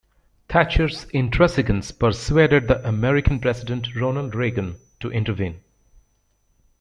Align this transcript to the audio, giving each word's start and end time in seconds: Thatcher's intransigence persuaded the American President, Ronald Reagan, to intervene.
Thatcher's 0.49 1.05
intransigence 1.13 1.91
persuaded 1.91 2.67
the 2.67 2.83
American 2.87 3.39
President, 3.39 3.95
Ronald 3.95 4.33
Reagan, 4.33 4.77
to 4.99 5.11
intervene. 5.11 5.61